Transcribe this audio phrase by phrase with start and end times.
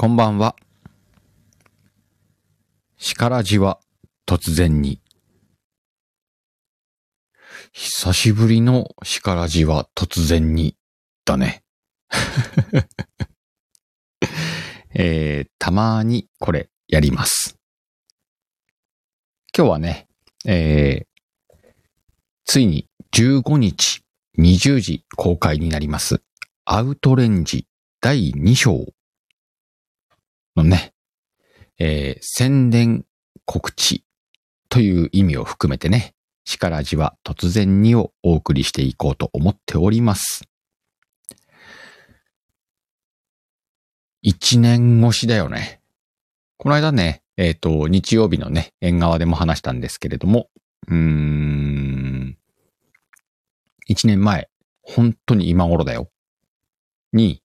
[0.00, 0.56] こんばんは。
[2.96, 3.80] しからじは
[4.26, 5.02] 突然に。
[7.72, 10.74] 久しぶりのしからじは突然に
[11.26, 11.62] だね。
[14.96, 17.58] えー、たまにこれやります。
[19.54, 20.08] 今日はね、
[20.46, 21.06] えー、
[22.46, 24.02] ついに15日
[24.38, 26.22] 20時公開になります。
[26.64, 27.66] アウトレンジ
[28.00, 28.86] 第2章
[30.62, 30.92] のね、
[31.78, 33.04] えー宣伝
[33.44, 34.04] 告知
[34.68, 36.14] という意味を含めてね、
[36.44, 40.44] 力じは突然にをお送りしていこうと思っております。
[44.22, 45.80] 一年越しだよね。
[46.58, 50.50] この間ね、えっ、と、日曜日のね、縁側でも話したんですけれども、
[50.88, 52.36] うーん、
[53.86, 54.50] 一年前、
[54.82, 56.10] 本当に今頃だよ。
[57.12, 57.42] に、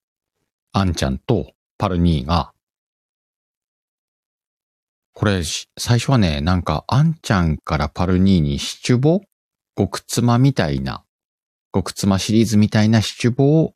[0.72, 2.52] あんちゃんとパルニーが、
[5.18, 5.42] これ、
[5.78, 9.22] 最初はね、なんか、あんちゃんからパルニーにシチュボ
[9.74, 11.06] 極妻みたいな、
[11.72, 13.72] 極妻シリーズみたいなシチュボを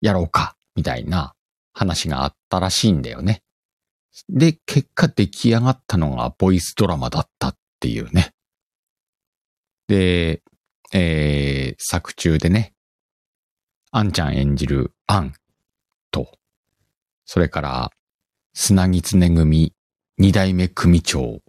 [0.00, 1.34] やろうか、みたいな
[1.72, 3.44] 話があったらしいんだよね。
[4.28, 8.32] で、結果出来上がったのがボイスドラマだったっていうね。
[9.86, 10.42] で、
[10.92, 12.74] えー、作中でね、
[13.92, 15.34] あんちゃん演じるアン
[16.10, 16.32] と、
[17.26, 17.90] それから、
[18.54, 19.72] 砂木つね組
[20.16, 21.42] 二代目組長。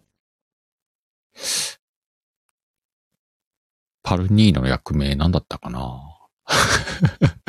[4.01, 6.01] パルニーの役名何だったかな？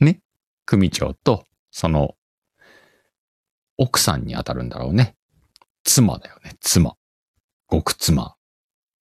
[0.00, 0.20] ね？
[0.64, 2.16] 組長と、その、
[3.78, 5.16] 奥さんに当たるんだろうね。
[5.84, 6.96] 妻だよね、妻。
[7.70, 8.36] 極妻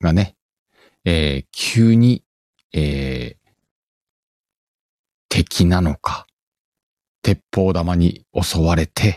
[0.02, 0.36] がね、
[1.06, 2.24] えー急に、
[2.74, 3.46] えー
[5.28, 6.28] 敵なのか、
[7.26, 9.16] 鉄砲玉に襲われて、っ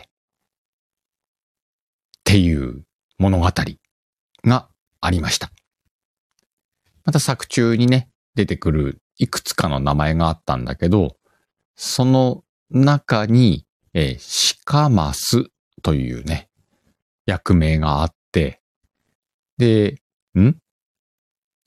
[2.23, 2.83] ていう
[3.19, 3.51] 物語
[4.45, 5.51] がありました。
[7.05, 11.17] また作中にね、出てくるいくつかの名前があったんだけど、
[11.75, 15.43] その中に、えーシカマス
[15.83, 16.49] というね、
[17.27, 18.59] 役名があって、
[19.59, 20.01] で、
[20.33, 20.49] ん？
[20.49, 20.55] っ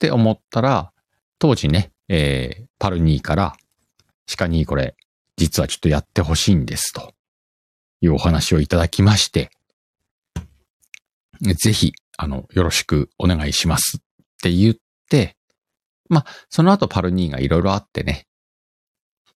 [0.01, 0.93] て思ったら、
[1.39, 3.53] 当時ね、えーパルニーから、
[4.27, 4.97] シカニーこれ、
[5.37, 7.15] 実はちょっとやってほしいんです、と
[8.01, 9.51] いうお話をいただきまして、
[11.41, 14.01] ぜひ、あの、よろしくお願いしますっ
[14.43, 14.75] て言っ
[15.09, 15.37] て、
[16.09, 18.27] ま、その後パルニーがいろいろあってね、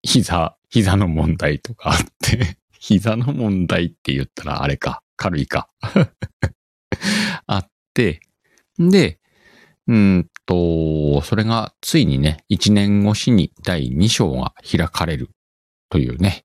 [0.03, 5.69] 膝、膝の問題とかあって、膝の問題って言ったらあれか、軽いか。
[7.47, 8.19] あって、
[8.78, 9.19] で、
[9.88, 15.29] うんと、それがついにね、一年越しに第2章が開かれる
[15.95, 16.44] というね、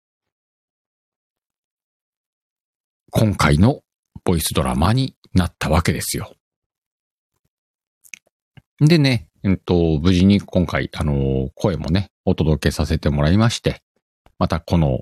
[3.11, 3.81] 今回の
[4.22, 6.37] ボイスドラマになったわけですよ。
[8.78, 13.83] でね、うんと、無事に今回、あの、声もね、お届けさせてもらいまして、
[14.39, 15.00] またこの、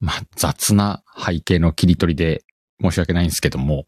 [0.00, 2.42] ま、雑な背景の切り取りで
[2.82, 3.86] 申し訳ないんですけども、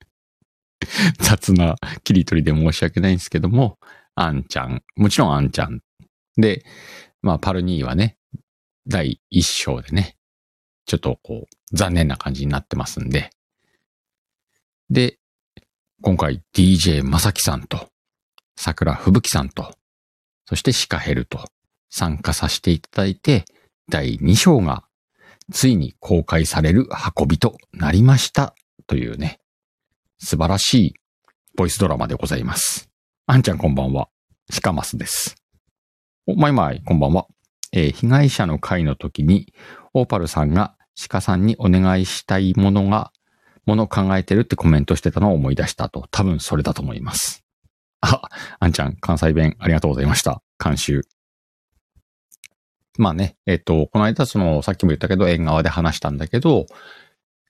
[1.20, 3.78] 雑な切り取りで申し訳ないんですけども、
[4.14, 5.80] あんちゃん、もちろんあんちゃん。
[6.36, 6.66] で、
[7.26, 8.15] まあ、パルニーはね、
[8.86, 10.16] 第一章でね、
[10.86, 13.30] ちょっとこう、残念な感じになってますんで。
[14.90, 15.18] で、
[16.02, 17.88] 今回 DJ まさきさんと、
[18.56, 19.74] 桜吹雪さんと、
[20.44, 21.44] そしてシカヘルと
[21.90, 23.44] 参加させていただいて、
[23.88, 24.84] 第2章が
[25.52, 28.54] ついに公開される運びとなりました
[28.86, 29.40] というね、
[30.18, 30.94] 素晴らしい
[31.56, 32.88] ボイスドラマでございます。
[33.26, 34.08] あんちゃんこんばんは。
[34.50, 35.34] シカマスです。
[36.26, 37.26] お、まいまい、こんばんは。
[37.72, 39.52] えー被害者の会の時に、
[39.94, 40.76] オーパルさんが
[41.08, 43.12] 鹿さんにお願いしたいものが、
[43.66, 47.44] もの考えてるってコメントしてたのを思い出したと、多分それだと思います。
[48.00, 48.22] あ、
[48.60, 50.42] あんちゃん、関西弁ありがとうございました。
[50.62, 51.02] 監修。
[52.98, 56.66] まあね、えっ、と、この間その、さっきも言ったけど、縁側で話したんだけど、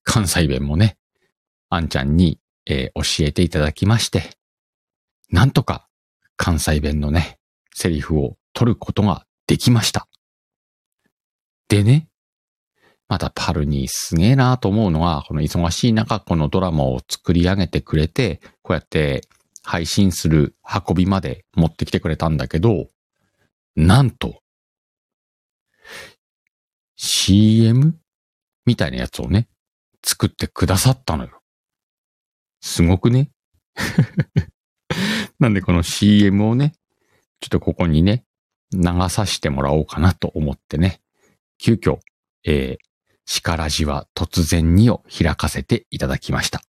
[0.03, 0.97] 関西弁もね、
[1.69, 4.37] あんちゃんに、えー教えていただきまして、
[5.31, 5.89] なんとか
[6.37, 7.39] 関西弁のね、
[7.75, 10.09] セリフを取ることができました。
[11.69, 12.09] でね、
[13.09, 19.29] またパルにすげえなと思うのは、この忙しい中、このドラマを作り上げてくれて、こうやって
[19.63, 22.89] 配信する運びまで持ってきてくれたんだけど、
[23.77, 24.41] なんと、
[26.97, 27.99] CM?
[28.65, 29.49] みたいなやつをね、
[30.05, 31.43] 作ってくださったのよ。
[32.61, 33.31] すごくね。
[35.39, 36.73] なんでこの CM をね、
[37.41, 38.25] ちょっとここにね、
[38.73, 41.01] 流させてもらおうかなと思ってね、
[41.59, 41.99] 急遽、
[42.45, 42.87] えー、
[43.25, 46.61] シカラジは突然にを開かせていただきました。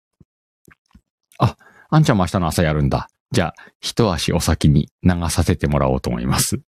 [1.38, 1.56] あ、
[1.90, 3.08] あんちゃんも明日の朝やるんだ。
[3.30, 6.60] じゃあ、一足お先に流させてもらおうと思います。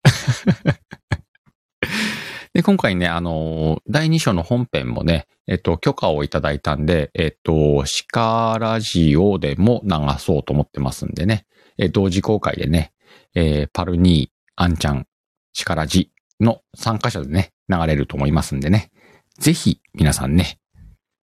[2.53, 11.45] で、今回ね、あの、第2章の本編もね、えっと、許可をいただいたんで、えっと、シカラジオでも流そうと思ってますんでね、
[11.77, 12.91] え同時公開でね、
[13.35, 15.05] えー、パルニー、アンちゃん、
[15.53, 18.91] シカラジの参加者でね、流れると思いますんでね、
[19.39, 20.59] ぜひ皆さんね、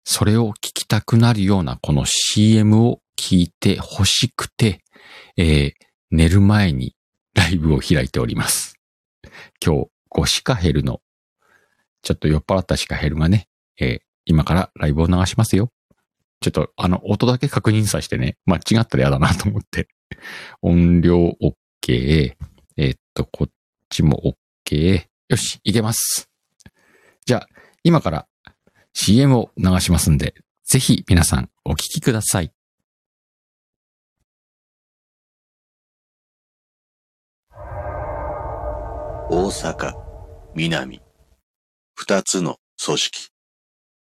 [0.04, 4.80] それを聞きたくなるようなこの CM を聞いて欲しくて、
[5.36, 5.72] えー、
[6.10, 6.94] 寝る前に
[7.34, 8.74] ライブを開いております。
[9.64, 11.00] 今日、ゴシカヘルの、
[12.02, 13.46] ちょっと酔っ払ったシカヘルがね、
[13.78, 15.70] えー、今からライブを流しますよ。
[16.40, 19.88] ちょっとあの音だけ確認させてね、間違ったら嫌だなと思って。
[20.62, 21.52] 音量 OK。
[21.88, 23.52] えー、っと、こっ
[23.90, 24.34] ちも
[24.64, 25.09] OK。
[25.30, 26.28] よし、いけます。
[27.24, 27.46] じゃあ、
[27.84, 28.26] 今から
[28.92, 30.34] CM を流しますんで、
[30.64, 32.52] ぜひ皆さんお聴きください。
[39.30, 39.92] 大阪、
[40.56, 41.00] 南、
[41.94, 43.28] 二つの組織。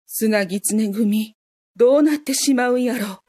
[0.06, 1.37] 砂狐組、
[1.76, 3.23] どうなってしまうんやろ。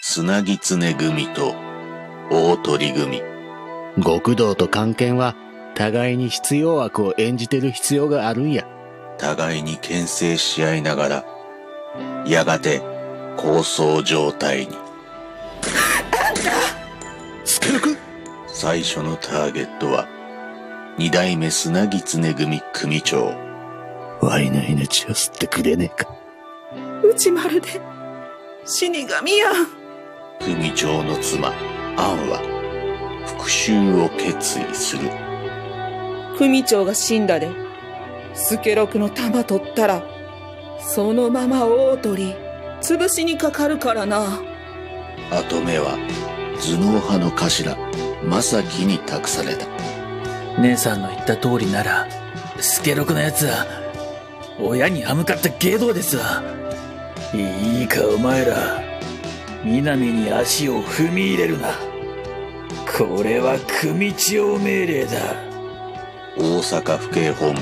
[0.00, 1.54] 砂狐組と
[2.30, 3.20] 大鳥組。
[4.02, 5.36] 極道と関係は
[5.78, 8.66] 互いに必要悪を演じてる必要があるんや。
[9.16, 11.24] 互いに牽制し合いながら、
[12.26, 12.82] やがて
[13.36, 14.76] 構想状態に。
[14.76, 16.50] あんた
[17.44, 17.96] スケルク
[18.48, 20.08] 最初のターゲットは、
[20.98, 23.32] 二代目砂狐組組長。
[24.20, 26.12] ワイの命を吸ってくれねえか。
[27.04, 27.80] うちまるで、
[28.64, 29.54] 死神やん。
[30.40, 31.52] 組長の妻、
[31.96, 32.40] アンは、
[33.26, 35.27] 復讐を決意する。
[36.38, 37.50] 組長が死んだで、
[38.32, 40.04] スケロクの玉取ったら、
[40.80, 42.32] そのまま大鳥、
[42.80, 44.40] 潰しにかかるからな。
[45.32, 45.98] 跡目は、
[46.60, 47.76] 頭脳派の頭、
[48.22, 49.66] 正樹に託された。
[50.60, 52.06] 姉さんの言った通りなら、
[52.60, 53.66] スケロクのやつは、
[54.60, 56.44] 親に歯向かった芸道ですわ。
[57.34, 58.80] いいかお前ら、
[59.64, 61.70] 南に足を踏み入れるな。
[62.96, 65.47] これは組長命令だ。
[66.38, 67.60] 大阪府警本部、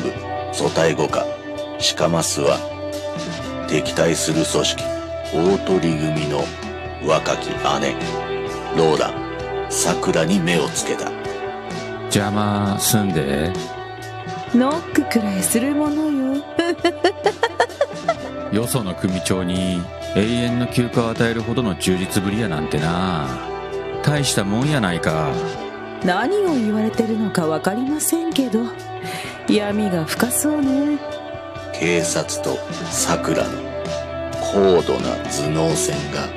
[0.54, 1.24] 組対五課、
[1.96, 2.58] 鹿増は、
[3.70, 4.84] 敵対する組織、
[5.32, 6.44] 大鳥組の
[7.06, 7.48] 若き
[7.80, 7.94] 姉、
[8.76, 11.10] ローラン、桜に目をつけた。
[12.02, 13.50] 邪魔すんで。
[14.54, 16.44] ノックくらいするものよ。
[18.52, 19.80] よその組長に
[20.14, 23.26] 永遠の休暇を与えるほどの充実ぶりやなんてな。
[24.02, 25.30] 大したもんやないか。
[26.06, 28.60] 何を言われてるのか分かりませんけど、
[29.48, 30.98] 闇が深そうね。
[31.74, 32.56] 警察と
[32.92, 33.50] 桜の
[34.40, 36.28] 高度な頭脳戦が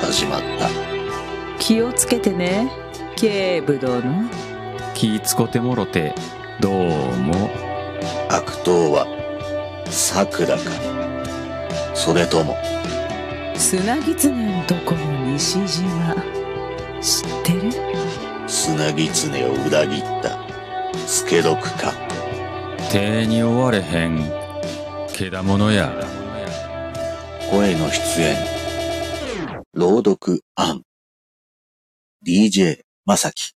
[0.00, 0.68] 始まった。
[1.60, 2.68] 気をつけてね、
[3.14, 4.02] 警部殿。
[4.94, 6.12] 気つこてもろて、
[6.58, 7.50] どうも。
[8.28, 9.06] 悪党は、
[9.90, 10.62] 桜か。
[11.94, 12.56] それとも、
[13.54, 16.16] 砂狐のとこの西島。
[17.00, 17.93] 知ってる？
[18.66, 20.38] 砂狐を裏切った、
[21.06, 21.92] スケロクか。
[22.90, 24.18] 手に追われへん、
[25.12, 25.92] けだものや。
[27.50, 28.36] 声の出演、
[29.74, 30.82] 朗読アン、
[32.26, 33.52] DJ まさき。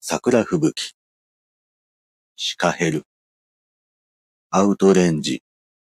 [0.00, 0.94] 桜吹雪、
[2.36, 3.04] シカヘル、
[4.48, 5.42] アウトレンジ。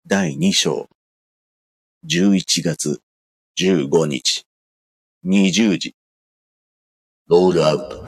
[0.05, 0.87] 第2章、
[2.07, 3.01] 11月
[3.59, 4.45] 15日、
[5.25, 5.95] 20時、
[7.27, 8.05] ロールアウト。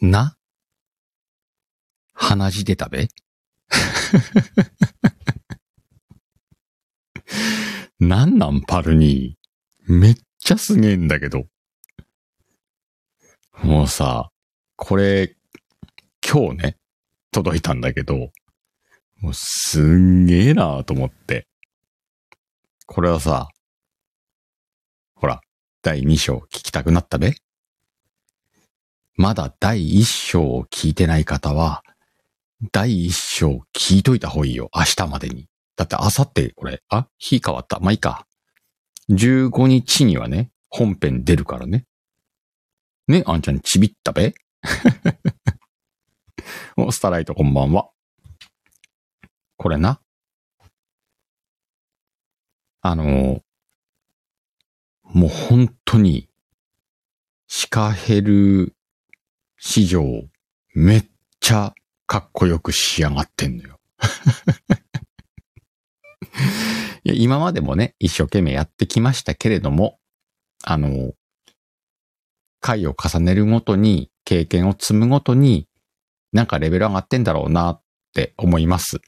[0.00, 0.36] な？
[2.14, 3.08] 鼻血出たべ？
[7.98, 9.92] なんなんパルニー？
[9.92, 11.48] めっちゃすげえんだけど。
[13.64, 14.30] もうさ、
[14.76, 15.36] これ、
[16.24, 16.76] 今日ね、
[17.32, 18.30] 届いたんだけど、
[19.20, 21.46] もうすんげえなと思って。
[22.86, 23.48] これはさ、
[25.14, 25.40] ほら、
[25.82, 27.34] 第2章聞きたくなったべ
[29.16, 31.82] まだ第1章を聞いてない方は、
[32.72, 34.70] 第1章聞いといた方がいいよ。
[34.74, 35.48] 明日までに。
[35.76, 37.80] だってあさってこれ、あ日変わった。
[37.80, 38.26] まあ、いいか。
[39.10, 41.86] 15日にはね、本編出るからね。
[43.08, 44.34] ね、あんちゃんちびったべ
[46.76, 47.90] お、スタライトこんばんは。
[49.58, 50.00] これな。
[52.80, 53.42] あの、
[55.02, 56.30] もう本当に、
[57.48, 58.74] シカヘル
[59.58, 60.04] 史上、
[60.74, 61.04] めっ
[61.40, 61.74] ちゃ
[62.06, 63.80] かっこよく仕上がってんのよ。
[67.02, 69.98] いや今までもね、一生懸命やってきましたけれども、
[70.62, 71.14] あの、
[72.60, 75.66] 回を重ねるごとに、経験を積むごとに、
[76.32, 77.82] なんかレベル上がってんだろうなっ
[78.14, 79.00] て思います。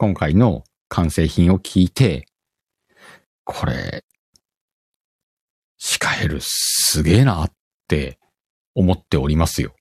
[0.00, 2.24] 今回の完成品を聞いて、
[3.44, 4.02] これ、
[5.76, 7.52] シカヘルすげえなっ
[7.86, 8.18] て
[8.74, 9.74] 思っておりますよ。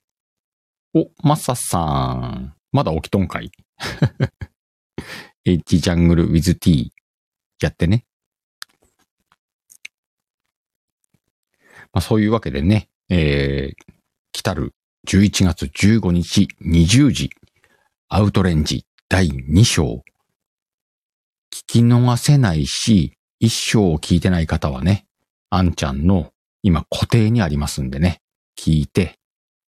[0.94, 3.50] お、マサさん、まだ起きとんかい
[5.46, 6.92] ?H ジャングル with T
[7.62, 8.04] やってね。
[11.94, 13.84] まあそういうわけでね、えー、
[14.34, 14.74] 来たる
[15.08, 17.30] 11月15日20時、
[18.10, 20.04] アウトレンジ第2章。
[21.70, 25.06] 聞き逃せないし、一章を聞いてない方はね、
[25.52, 26.32] あんちゃんの
[26.64, 28.22] 今固定にありますんでね、
[28.58, 29.20] 聞いて、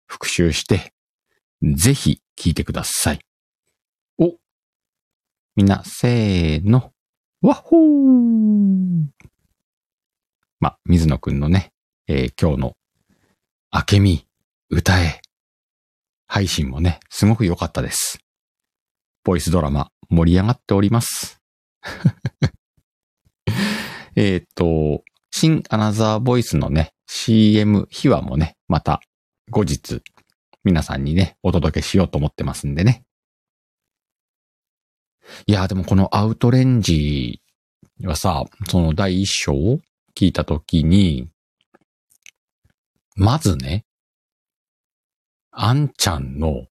[0.07, 0.95] 復習して、
[1.61, 3.21] ぜひ聞いてください。
[4.17, 4.33] お
[5.57, 6.91] みんな、せーの。
[7.43, 9.05] わっほー
[10.59, 11.71] ま、水野くんのね、
[12.07, 12.77] えー今日の、
[13.71, 14.27] あけみ、
[14.71, 15.21] 歌え、
[16.27, 18.21] 配信もね、すごく良かったです。
[19.23, 21.40] ボイスドラマ、盛り上がっております。
[24.17, 29.01] えっと、新アナザーボイスのね、CM 秘話もね、また
[29.51, 30.03] 後日、
[30.65, 33.05] 皆さんにね、お届けしようと思ってますんでね。
[35.47, 37.41] いや、でもこのアウトレンジ
[38.03, 39.81] はさ、その第一章を
[40.15, 41.29] 聞いたときに、
[43.17, 43.85] まずね、
[45.51, 46.67] あんちゃんの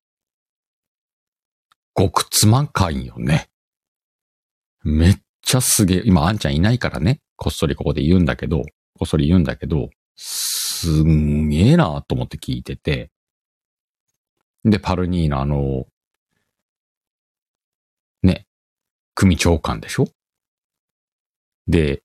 [1.95, 3.49] 極妻感よね。
[4.83, 6.01] めっちゃすげえ。
[6.05, 7.19] 今、あんちゃんいないからね。
[7.35, 13.11] こっそりここで言うんだけど、こっそり言うんだけど、すんげえなと思って聞いてて。
[14.63, 15.85] で、パルニーのあの、
[18.23, 18.45] ね、
[19.15, 20.07] 組長官でしょ？
[21.67, 22.03] で、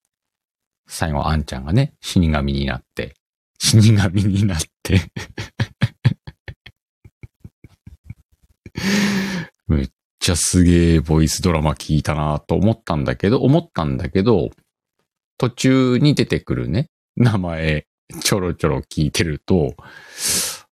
[0.87, 3.15] 最後、あんちゃんがね、死神になって、
[3.59, 5.01] 死神になって、
[9.67, 9.91] め っ
[10.25, 14.49] ちゃすげえボイスドラマ聞いたなと思ったんだけど、思ったんだけど、
[15.37, 17.87] 途中に出てくるね、名前、
[18.23, 19.75] ちょろちょろ聞いてると、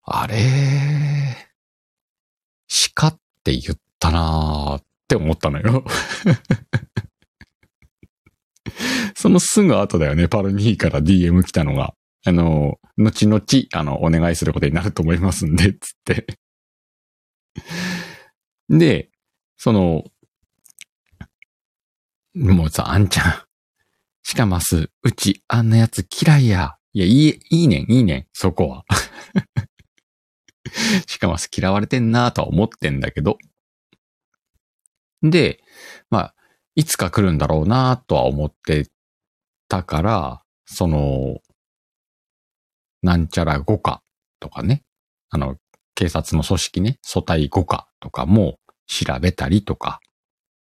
[0.04, 1.36] あれ
[2.94, 5.84] 鹿って言ったなーって思ったのよ。
[9.14, 11.92] そのすぐ後だよね、パルニーから DM 来たのが。
[12.24, 13.42] あの、後々、
[13.74, 16.38] あの、お願いすることになると思いますんで、つって。
[18.70, 19.11] で、
[19.64, 20.02] その、
[22.34, 23.34] もうさ、あんちゃん。
[24.24, 26.74] しかます、うち、あんなやつ嫌いや。
[26.92, 28.84] いや、いい、いいねん、いいねん、そこは。
[31.06, 33.38] しかます嫌われてんなとは思ってんだけど。
[35.22, 35.62] で、
[36.10, 36.34] まあ、
[36.74, 38.90] いつか来るんだろうなとは思って
[39.68, 41.38] たから、その、
[43.00, 44.02] なんちゃら5課
[44.40, 44.82] とかね、
[45.30, 45.56] あの、
[45.94, 48.58] 警察の組織ね、組対5課とかも
[48.92, 50.00] 調べたりとか、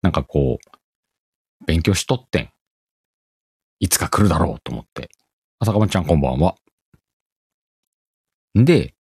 [0.02, 2.50] なんかこう、勉強しとってん。
[3.80, 5.10] いつか来るだろうと思って。
[5.60, 6.56] 朝かちゃんこんばんは。
[8.58, 8.96] んで、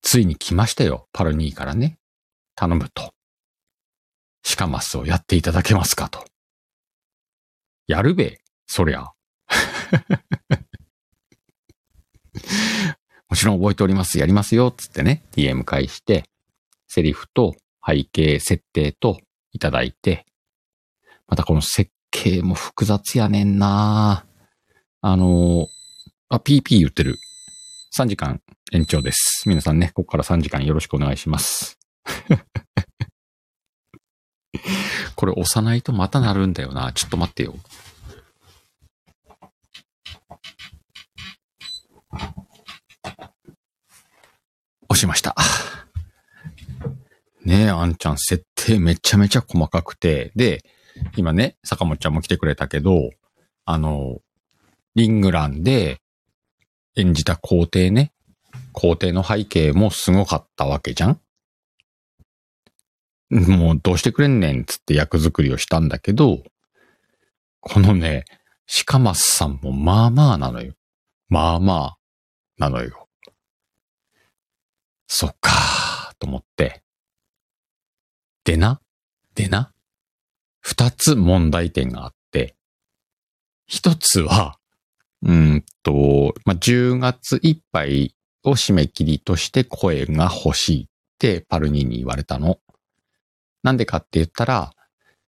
[0.00, 1.98] ついに来ましたよ、パルニーからね。
[2.54, 3.12] 頼むと。
[4.44, 6.24] シカマスをやっていただけますかと。
[7.88, 9.10] やるべ、そりゃ。
[13.28, 14.18] もちろん覚えております。
[14.18, 14.70] やりますよ。
[14.70, 16.24] つってね、DM 返して、
[16.86, 17.56] セリフと
[17.86, 19.20] 背景設定と
[19.52, 20.26] いただいて、
[21.28, 24.24] またこの設計も複雑やねんな
[25.02, 25.66] あの、
[26.28, 27.16] あ、PP 言ってる。
[27.96, 29.48] 3時間延長です。
[29.48, 31.78] 皆さんね、ここから3時間よろしくお願いします。
[35.16, 36.92] これ押さないとまたなるんだよな。
[36.92, 37.54] ちょっと待ってよ。
[44.88, 45.36] 押しました。
[47.44, 50.62] ねえ、あんちゃん、設定めちゃめちゃ細かくて、で、
[51.16, 53.10] 今ね、坂本ちゃんも来てくれたけど、
[53.64, 54.18] あの、
[54.94, 56.00] リングランで
[56.96, 58.12] 演じた皇帝ね、
[58.72, 61.20] 皇帝の背景もすごかったわけじゃん
[63.30, 66.42] もうどうしてくれんねんつって役作りをしたんだけど、
[67.60, 68.24] このね、
[68.86, 70.74] 鹿松さんもまあまあなのよ。
[71.28, 71.98] まあまあ
[72.58, 73.08] なのよ。
[75.06, 76.82] そっかーと思って。
[78.44, 78.80] でな、
[79.34, 79.72] でな、
[80.60, 82.56] 二つ問題点があって、
[83.66, 84.58] 一つは、
[85.22, 92.58] うんと、まあ、10月いっぱいを締め切りとして声が欲しいってパルニーに言われたの。
[93.62, 94.72] なんでかって言ったら、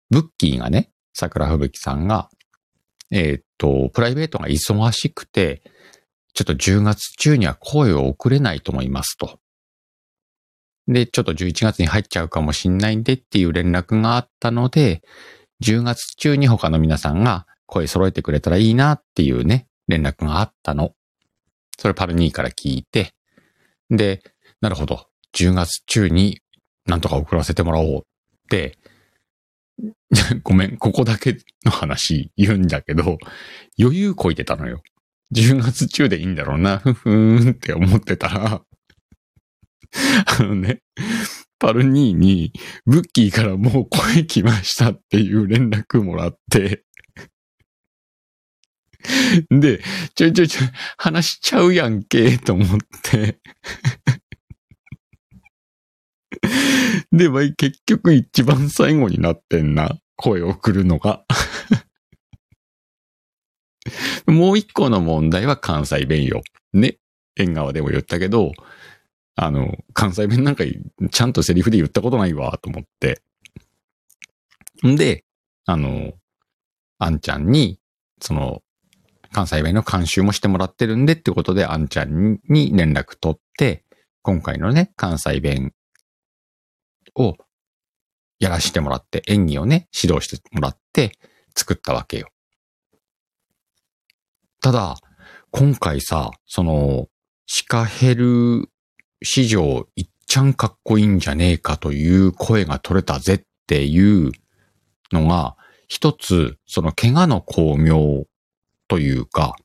[0.10, 2.30] ブッキーがね、桜吹雪さんが、
[3.12, 5.62] えーっと、プライベートが忙しくて、
[6.34, 9.41] ちょっと10月中には声を送れないと思いますと。
[10.88, 15.02] で、ちょっと11月に入っちゃうかもしんないんでっていう連絡があったので、
[15.64, 20.94] 10月中に他の皆さんが声揃えてくれたらいいなっていうね、連絡があったの。
[21.78, 23.14] それパルニーから聞いて、
[23.90, 24.22] で、
[24.60, 25.08] なるほど。
[25.34, 26.42] 10月中に
[26.86, 28.02] なんとか送らせてもらおうっ
[28.50, 28.78] て、
[30.44, 33.18] ごめん、ここだけの話言うんだけど、
[33.80, 34.84] 余裕こいてたのよ。
[35.34, 38.62] 10月中でいいんだろうな、ふふーんって思ってたら、
[40.40, 40.82] あのね、
[41.60, 42.54] パルニーに、
[42.86, 46.86] ブッキーからもう声来ましたっていう連絡もらって、
[49.50, 49.82] で、
[50.16, 53.40] ちょいちょいちょい、話しちゃうやんけ、と思って。
[57.12, 59.98] で、わい結局一番最後になってんな。
[60.16, 61.26] 声を送るのが。
[64.28, 66.42] もう一個の問題は関西弁よ。
[66.74, 67.00] ね。
[67.36, 68.52] 縁側でも言ったけど、
[69.36, 70.64] あの、関西弁なんか
[71.12, 73.22] ちゃんとセリフで言ったことないわ、と思って。
[74.86, 75.26] んで、
[75.66, 76.14] あの、
[77.00, 77.80] あんちゃんに、
[78.20, 78.62] その、
[79.32, 83.86] 関西弁の監修もしてもらってるんでってことで、あんちゃんに連絡取って、
[84.22, 85.74] 今回のね、関西弁
[87.16, 87.36] を
[88.40, 91.14] やらしてもらって、演技をね、指導してもらって
[91.56, 92.30] 作ったわけよ。
[94.62, 94.96] ただ、
[95.52, 97.08] 今回さ、その、
[97.46, 98.70] シカヘル
[99.24, 104.32] 史上いっちゃんかっこいいんじゃねえかという声が取れたぜっていう
[105.12, 105.56] のが、
[105.88, 108.24] 一つ、その怪我の巧妙
[108.88, 109.56] というか、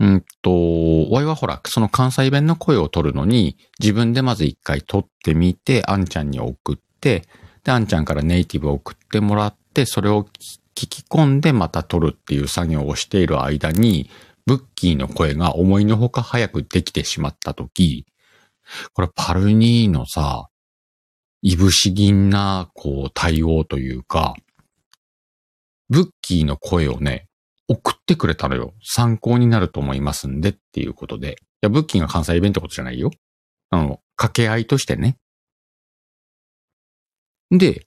[0.00, 7.24] うんと、わいはほら、その関西弁の声を取るのに、自分でまず一回取ってみて、あんちゃんに送って、
[7.64, 10.28] で、あんちゃんからネイティブを送ってもらって、それを聞
[10.74, 14.08] き込んでまた取るっていう作業をしている間に、
[14.46, 18.06] ブッキーの声が思いのほか早くできてしまったとき、
[18.92, 20.48] これパルニーのさ、
[21.42, 24.34] いぶし銀な、こう、対応というか、
[25.88, 27.28] ブッキーの声をね、
[27.68, 28.74] 送ってくれたのよ。
[28.82, 31.32] 参考になると思いますんでっていうことで。
[31.32, 33.10] いや、ブッキーが関西弁ってことじゃないよ。
[33.70, 35.18] あの、掛け合いとしてね。
[37.50, 37.86] で、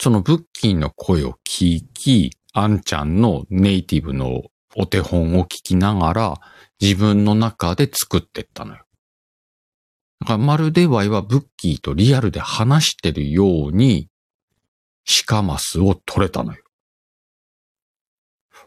[0.00, 4.42] そのブッキーの声を聞き、アンちゃんのネイティブの
[4.76, 6.40] お手本を聞きながら、
[6.80, 8.84] 自分の中で作ってったのよ。
[10.20, 14.08] だからまるでワイはブッキーとリアルで話してるように、
[15.04, 16.62] シカマスを取れたのよ。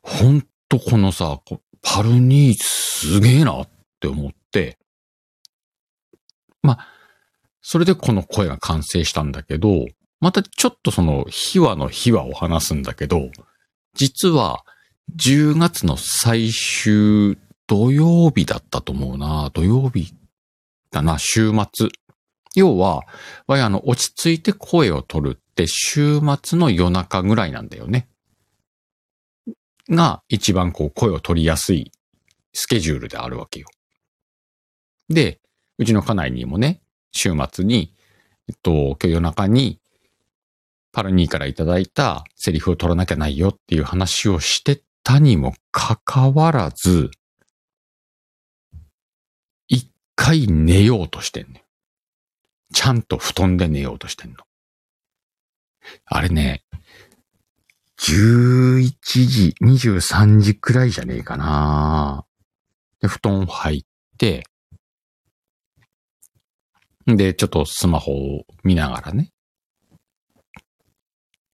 [0.04, 1.40] ほんとこのさ、
[1.82, 4.78] パルニーすげえなって思って、
[6.64, 6.88] まあ、
[7.62, 9.86] それでこの声が完成したんだけど、
[10.20, 13.30] またちょっとその秘話の秘話を話すんだけど、
[13.94, 14.64] 実は
[15.16, 17.38] 10月の最終
[17.68, 19.50] 土曜日だったと思うな。
[19.54, 20.14] 土曜日
[20.92, 21.90] だな、週末。
[22.56, 23.02] 要は、
[23.48, 28.08] わいあの、落ち着いて声を取るって週末の夜中ぐらいなんだよね。
[29.90, 31.92] が一番こう声を取りやすい
[32.54, 33.68] スケジュールであるわけよ。
[35.10, 35.40] で、
[35.78, 37.94] うちの家内にもね、週末に、
[38.48, 39.80] えっと、今日夜中に、
[40.94, 47.12] パルニーからいただいたセリフを取らなきゃないよっていう話をしてたにもかかわらず、
[49.68, 49.90] 一
[50.32, 51.62] 回寝ようとしてんねん。
[52.74, 54.38] ちゃんと布団で寝ようとしてんの。
[56.06, 56.64] あれね、
[58.00, 62.26] 11時、23時くらいじゃねえかな
[63.02, 63.84] で、布団入っ
[64.18, 64.46] て、
[67.06, 69.32] で、ちょっとスマホを見ながらね。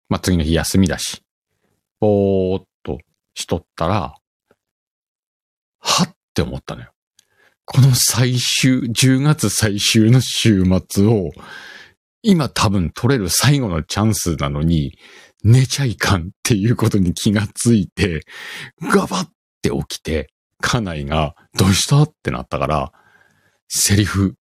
[0.08, 1.22] まあ、次の日休みだし、
[1.98, 2.98] ぼーっと
[3.34, 4.14] しとったら、
[5.78, 6.92] はって思ったのよ。
[7.66, 11.32] この最終、10月最終の週末を、
[12.22, 14.96] 今多分取れる最後のチャンスなのに、
[15.42, 18.22] 寝ちゃいかんっていうことに気がついて、
[18.80, 19.30] ガバっ
[19.62, 20.28] て起きて、
[20.60, 22.92] 家内が、どうしたってなったから、
[23.68, 24.36] セリフ、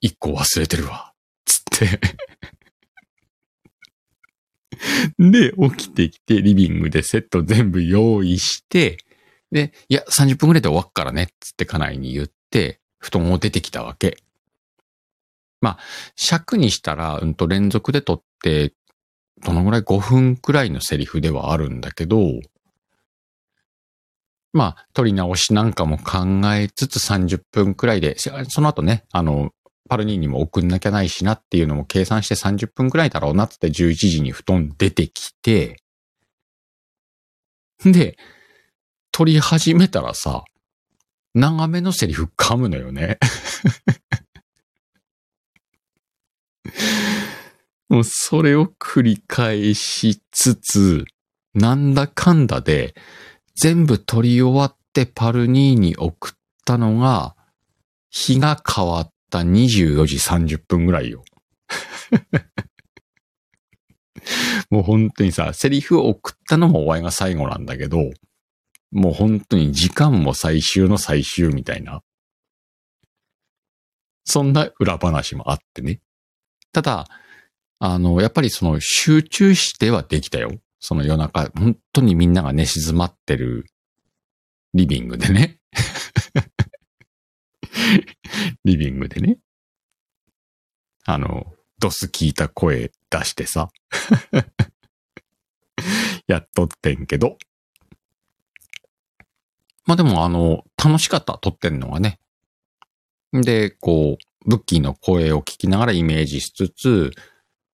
[0.00, 1.12] 一個忘れてるわ。
[1.44, 2.00] つって。
[5.18, 8.98] で、起きてきて、リビングでセット全部用意して、
[9.50, 12.34] で、いや、30分くらいで終わっからね、つって家内に言って、
[12.98, 14.18] 布団を出てきたわけ。
[15.60, 15.78] まあ、
[16.16, 18.74] 尺にしたら、うんと連続で撮って、
[19.44, 22.18] どのぐらい？5分くらいのセリフではあるんだけど、
[24.52, 29.50] まあ、撮り直しなんかも考えつつ30分くらいで、その後ね、あの、
[29.88, 35.76] パルニーにも送んなきゃないしなっていうのも計算して30分くらいだろうなって11時に布団出てきて、
[37.84, 38.16] で、
[39.10, 40.44] 撮り始めたらさ、
[41.34, 43.18] 長めのセリフ噛むのよね。
[47.88, 51.04] もうそれを繰り返しつつ、
[51.54, 52.94] なんだかんだで、
[53.54, 56.32] 全部撮り終わってパルニーに送っ
[56.64, 57.36] たのが、
[58.10, 61.24] 日が変わった24時30分ぐらいよ。
[64.70, 68.10] もう本当にさ、セリフを送ったのもお前が最後なんだけど、
[68.92, 72.02] もう本当に時間も最終の最終みたいな。
[74.24, 76.00] そんな裏話もあってね。
[76.72, 77.06] ただ、
[77.78, 80.52] あの、やっぱりその集中してはできたよ。
[80.78, 83.66] その夜中、本当にみんなが寝静まってる
[84.74, 85.58] リビングでね。
[88.64, 89.38] リビングでね。
[91.04, 93.70] あの、ドス聞いた声出してさ。
[96.28, 97.38] やっとってんけど。
[99.84, 102.18] まあでもあの、楽しかった、撮ってんのがね。
[103.32, 107.10] で、こう、ブッキーの声を聞きながらイメージしつつ、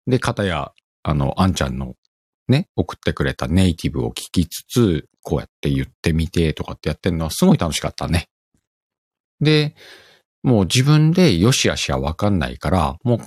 [0.07, 1.95] で、片や、あの、あんちゃんの
[2.49, 8.29] ね、送ってくれたネイティブを聞きつつ、こうやって言ってみてとかってやってるのはすごい楽しかったね。
[9.41, 9.75] で、
[10.43, 13.19] もう自分でよしあしはわかんないから、もう、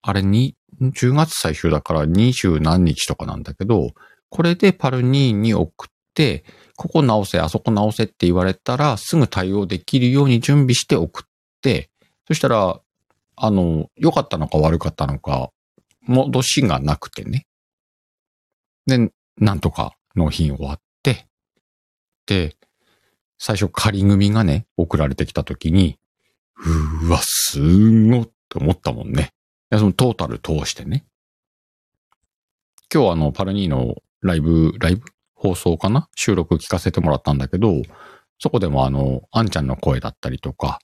[0.00, 3.90] あれに、10月最終だから20何日とかなんだけど、
[4.30, 6.44] これでパルニーに送って、
[6.78, 11.28] ここ直せ、あそこ直せって言われたら、すぐ対応できるように準備して送っ
[11.60, 11.90] て、
[12.28, 12.80] そしたら、
[13.34, 15.50] あの、良かったのか悪かったのか、
[16.02, 17.46] 戻しがなくてね。
[18.86, 21.26] で、なんとか納品終わって、
[22.26, 22.56] で、
[23.38, 25.98] 最初仮組がね、送られてきた時に、
[27.02, 29.32] うわ、すんごって思ったもんね。
[29.72, 31.04] いやそのトータル通してね。
[32.94, 35.02] 今日あの、パルニーのライブ、ライブ？
[35.40, 36.08] 放送かな？
[36.16, 37.82] 収録聞かせてもらったんだけど、
[38.40, 40.80] そこでもあの、あんちゃんの声だったりとか、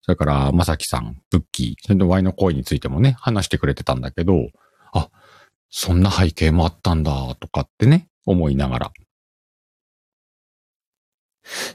[0.00, 4.48] それから、まさきさん、ブッキー、それでワイの声についてもね、話してくれてたんだけど、
[4.92, 5.10] あ、
[5.70, 8.92] そんな背景もあったんだ、とかってね、思いながら。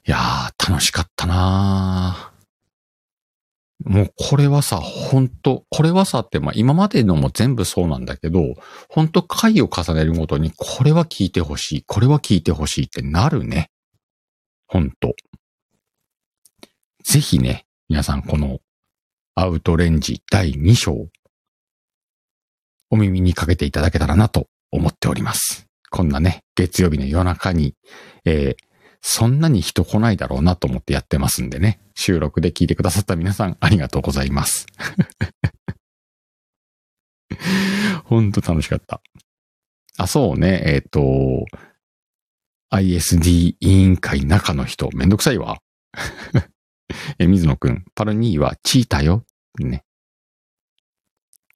[0.06, 2.37] いやー、楽しかったなー
[3.86, 8.56] もうこれはさ、ほんと、これはさって、まあ今までのも全部そうなんだけど、
[8.90, 13.70] ほんと回を重ねるごとに、これは聞いてほしい、これは聞いてほしいってなるね。
[14.68, 15.14] ほんと。
[17.04, 18.60] ぜひね、皆さんこの
[19.36, 21.08] アウトレンジ第2章、
[22.90, 25.68] お耳にかけていただけたらなと思っております。
[25.90, 27.76] こんなね、月曜日の夜中に、
[28.26, 28.67] えー、
[29.10, 34.66] そんなに人来ないだろうなと思ってやってますんでね、収録で聞いてくださった皆さんありがとうございます。
[38.04, 39.02] ほんと楽しかった。
[39.98, 41.00] あ、そうね、えっ、ー、と、
[42.70, 45.62] ISD 委員会中の人、めんどくさいわ。
[47.18, 49.26] え、水野くん、パルニーはチーターよ。
[49.58, 49.86] ね。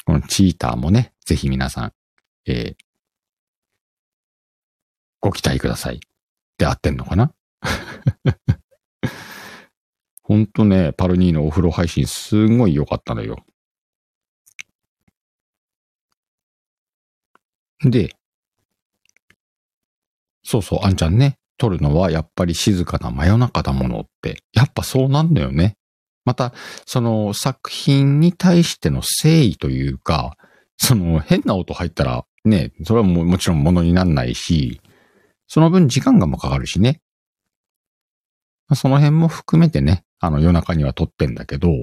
[0.05, 1.93] このチーターもね、ぜひ皆さん、
[2.45, 2.83] えー、
[5.19, 5.97] ご期待ください。
[5.97, 5.99] っ
[6.57, 7.33] て合ってんのかな？
[10.23, 13.43] ほんとね、パルニーのお風呂配信すんごい良かったのよ。
[17.83, 18.15] で、
[20.43, 25.75] そうそう、あんちゃんね、撮るのはやっぱり静かな真夜中だものって、やっぱそうなんだよね。
[26.25, 26.53] また、
[26.85, 30.35] その作品に対しての誠意というか、
[30.77, 34.81] その変な音入ったらね、それはももちろん物になんないし、
[35.47, 37.01] その分時間がもかかるしね。
[38.75, 41.81] その辺も含めてね、あの夜中には撮ってんだけど、やっ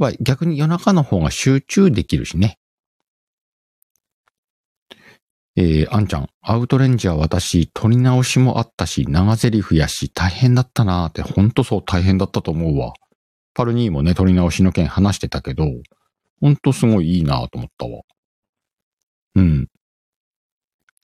[0.00, 2.58] ぱ逆に夜中の方が集中できるしね。
[5.58, 12.92] えー、あんちゃん、アウトレンジャー私、撮り直しもあったし、長台詞やし、大変だったなーって、ほんとそう大変だったと思うわ。
[13.54, 15.64] パルニーもね、撮り直しの件話してたけど、
[16.42, 18.02] ほんとすごいいいなーと思ったわ。
[19.36, 19.68] うん。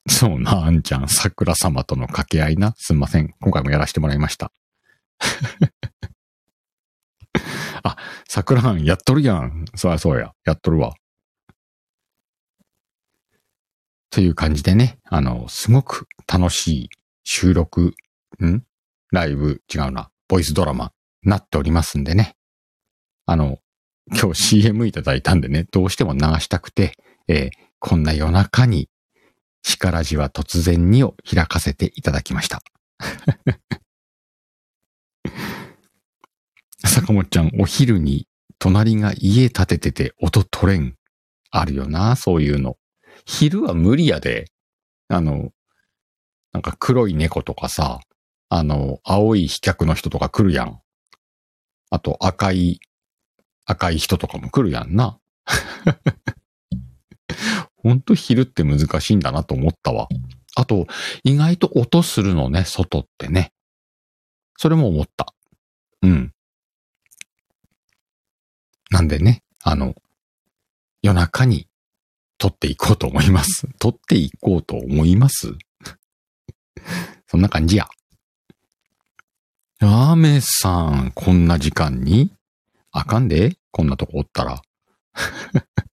[0.07, 2.74] そうな、あんちゃん、桜様との掛け合いな。
[2.76, 3.35] すんません。
[3.40, 4.52] 今回もやらせてもらいました。
[7.83, 7.96] あ、
[8.29, 9.64] 桜藩やっとるやん。
[9.75, 10.33] そうやそうや。
[10.44, 10.94] やっとるわ。
[14.11, 16.88] という感じでね、あの、すごく楽しい
[17.25, 17.94] 収録、
[18.44, 18.62] ん？
[19.11, 22.37] ライブ、違うな、ボイスドラマ、なっておりますんでね。
[23.27, 23.59] あの、
[24.11, 26.92] 今日 CM いただいたんでね、どうしても流したくて、
[27.29, 28.88] えー、こんな夜中に、
[29.62, 32.62] シカラジは突然にを開かせていただきました。
[36.85, 38.27] 坂本ちゃん、お昼に
[38.59, 40.97] 隣が家建ててて音取れん。
[41.51, 42.77] あるよな、そういうの。
[43.27, 44.47] 昼は無理やで。
[45.09, 45.51] あの、
[46.53, 48.01] なんか黒い猫とかさ、
[48.49, 50.81] あの、青い飛脚の人とか来るやん。
[51.90, 52.81] あと赤い、
[53.64, 55.18] 赤い人とかも来るやんな。
[57.77, 60.09] ほんと昼って難しいんだなと思ったわ。
[60.55, 60.87] あと、
[61.25, 63.53] 意外と音するのね、外ってね。
[64.57, 65.27] それも思った。
[66.03, 66.33] うん。
[68.92, 69.94] なんでね、あの、
[71.00, 71.66] 夜中に
[72.37, 73.66] 撮っていこうと思います。
[73.81, 75.55] 撮っていこうと思います
[77.26, 77.88] そんな感じや。
[79.81, 82.31] ラーメンさん、こんな時間に？
[82.90, 84.61] あかんでこんなとこおったら。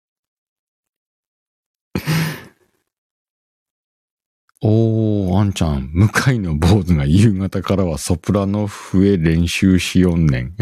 [4.61, 10.53] おー、あんちゃん、向かいの坊主が夕方からはソプラノ笛練習しよんねん。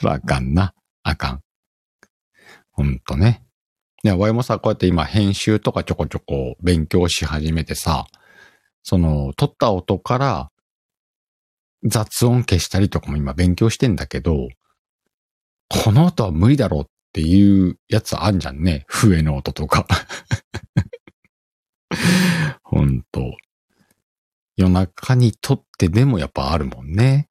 [0.00, 0.74] そらあかんな。
[1.02, 1.40] あかん。
[2.72, 3.42] ほんとね。
[4.02, 8.06] いや、わいもさ、こうやって今編集とかちょこちょこ勉強し始めてさ、
[8.82, 10.50] その、撮った音から
[11.84, 14.48] 雑音消したりとかも今勉強してんだけど、
[15.68, 18.84] この音は無理だろうっていうやつあんじゃんね。
[18.88, 19.86] 笛の音とか。
[22.64, 23.36] ほんと。
[24.56, 27.29] 夜中に撮ってでもやっぱあるもんね。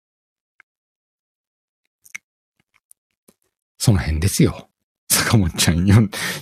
[3.80, 4.70] その辺ですよ。
[5.10, 5.96] 坂本ちゃんよ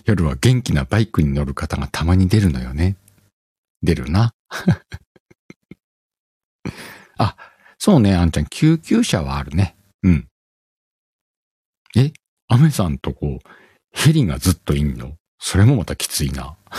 [0.06, 2.98] 夜は元気なバイクに乗る方がたまに出るのよね。
[3.82, 4.34] 出るな。
[7.18, 7.36] あ、
[7.78, 9.76] そうね、あんちゃん、救急車はあるね。
[10.04, 10.28] うん。
[11.96, 12.12] え
[12.48, 13.40] アメさんとこ、
[13.92, 15.18] ヘリがずっといんの？
[15.40, 16.58] それもまたきついな。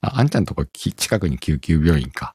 [0.00, 2.34] あ、あんちゃんとこ近くに救急病院か。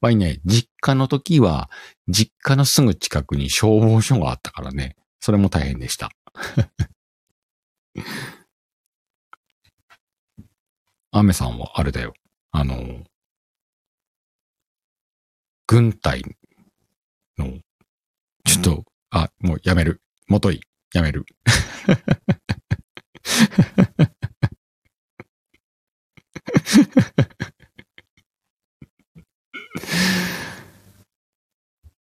[0.00, 1.70] わいね、実家の時は、
[2.08, 4.96] 実家のすぐ近くに消防署があったからね。
[5.20, 6.10] それも大変でした。
[11.12, 12.14] アメさんはあれだよ。
[12.52, 13.04] あの、
[15.66, 16.22] 軍隊
[17.36, 17.58] の、
[18.44, 20.00] ちょっと、あ、もうやめる。
[20.26, 20.62] もとい、
[20.94, 21.26] やめる。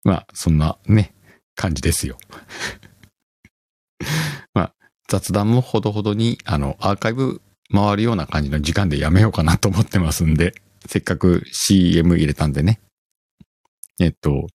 [0.04, 1.14] まあ、そんなね、
[1.54, 2.18] 感じですよ。
[5.08, 7.40] 雑談もほどほどに、あの、アーカイブ
[7.72, 10.54] 回るような感じの時間でやめようかなと思ってますんで、
[10.86, 12.80] せっかく CM 入れたんでね。
[13.98, 14.46] えっと、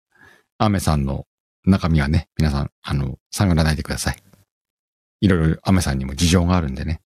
[0.59, 1.25] アメさんの
[1.65, 4.17] 中身はね、皆さん、あの、探らないでください。
[5.21, 7.01] いろいろアメさんにも事情があるんでね。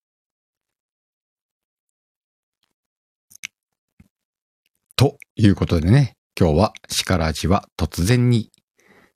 [4.98, 8.52] ということでね、今日はシカラジは突然に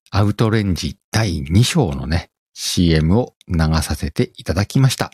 [0.09, 5.11] アウトレンジ第2章のね、CM を流させていただきました。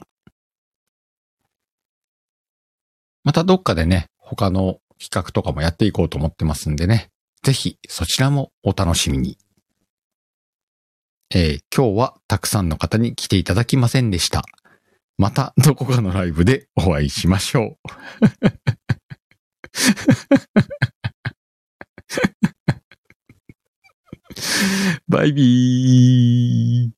[3.24, 7.10] またどっかでね、他の企画とかもやっていこうと思ってますんでね、
[7.44, 9.38] ぜひそちらもお楽しみに。
[11.34, 14.44] えー今日はたくさんの方に来ていただきませんでした。
[15.18, 17.90] またどこかのライブでお会いしましょう。
[25.08, 26.97] バイビー。